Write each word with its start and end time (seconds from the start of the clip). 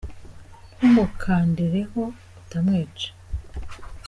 Ntumukandire 0.75 1.79
ho 1.91 2.03
utamwica. 2.39 3.09